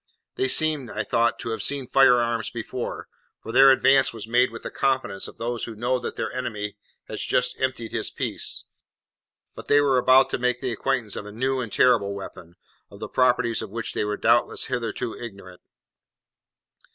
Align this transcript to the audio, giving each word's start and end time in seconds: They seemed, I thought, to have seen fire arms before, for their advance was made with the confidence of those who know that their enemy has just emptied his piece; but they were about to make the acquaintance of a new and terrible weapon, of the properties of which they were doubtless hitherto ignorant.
They 0.33 0.47
seemed, 0.47 0.89
I 0.89 1.03
thought, 1.03 1.37
to 1.37 1.49
have 1.51 1.61
seen 1.61 1.85
fire 1.87 2.15
arms 2.19 2.49
before, 2.49 3.07
for 3.43 3.51
their 3.51 3.69
advance 3.69 4.11
was 4.11 4.25
made 4.27 4.49
with 4.49 4.63
the 4.63 4.71
confidence 4.71 5.27
of 5.27 5.37
those 5.37 5.65
who 5.65 5.75
know 5.75 5.99
that 5.99 6.15
their 6.15 6.33
enemy 6.33 6.75
has 7.07 7.21
just 7.21 7.61
emptied 7.61 7.91
his 7.91 8.09
piece; 8.09 8.63
but 9.53 9.67
they 9.67 9.79
were 9.79 9.99
about 9.99 10.31
to 10.31 10.39
make 10.39 10.59
the 10.59 10.71
acquaintance 10.71 11.15
of 11.15 11.27
a 11.27 11.31
new 11.31 11.59
and 11.59 11.71
terrible 11.71 12.15
weapon, 12.15 12.55
of 12.89 12.99
the 12.99 13.07
properties 13.07 13.61
of 13.61 13.69
which 13.69 13.93
they 13.93 14.03
were 14.03 14.17
doubtless 14.17 14.65
hitherto 14.65 15.13
ignorant. 15.15 15.61